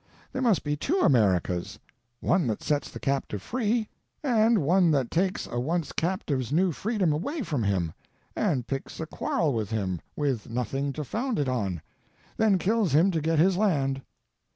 There 0.33 0.41
must 0.41 0.63
be 0.63 0.75
two 0.75 0.97
Americas: 1.01 1.77
one 2.21 2.47
that 2.47 2.63
sets 2.63 2.89
the 2.89 2.99
captive 2.99 3.39
free, 3.43 3.87
and 4.23 4.57
one 4.63 4.89
that 4.89 5.11
takes 5.11 5.45
a 5.45 5.59
once 5.59 5.91
captive's 5.91 6.51
new 6.51 6.71
freedom 6.71 7.13
away 7.13 7.43
from 7.43 7.61
him, 7.61 7.93
and 8.35 8.65
picks 8.65 8.99
a 8.99 9.05
quarrel 9.05 9.53
with 9.53 9.69
him 9.69 10.01
with 10.15 10.49
nothing 10.49 10.91
to 10.93 11.03
found 11.03 11.37
it 11.37 11.47
on; 11.47 11.83
then 12.35 12.57
kills 12.57 12.95
him 12.95 13.11
to 13.11 13.21
get 13.21 13.37
his 13.37 13.57
land." 13.57 14.01